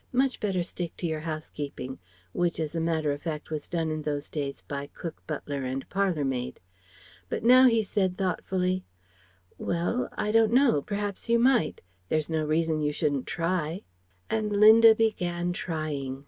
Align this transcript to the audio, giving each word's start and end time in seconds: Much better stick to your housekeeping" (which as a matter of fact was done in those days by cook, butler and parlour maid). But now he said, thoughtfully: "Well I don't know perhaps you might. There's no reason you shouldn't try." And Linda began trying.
Much 0.13 0.39
better 0.39 0.63
stick 0.63 0.97
to 0.97 1.05
your 1.05 1.19
housekeeping" 1.19 1.99
(which 2.33 2.59
as 2.59 2.75
a 2.75 2.79
matter 2.81 3.11
of 3.11 3.21
fact 3.21 3.51
was 3.51 3.69
done 3.69 3.91
in 3.91 4.01
those 4.01 4.29
days 4.31 4.61
by 4.67 4.87
cook, 4.95 5.21
butler 5.27 5.63
and 5.63 5.87
parlour 5.89 6.25
maid). 6.25 6.59
But 7.29 7.43
now 7.43 7.67
he 7.67 7.83
said, 7.83 8.17
thoughtfully: 8.17 8.83
"Well 9.59 10.09
I 10.13 10.31
don't 10.31 10.53
know 10.53 10.81
perhaps 10.81 11.29
you 11.29 11.37
might. 11.37 11.81
There's 12.09 12.31
no 12.31 12.43
reason 12.43 12.81
you 12.81 12.91
shouldn't 12.91 13.27
try." 13.27 13.83
And 14.27 14.51
Linda 14.59 14.95
began 14.95 15.53
trying. 15.53 16.19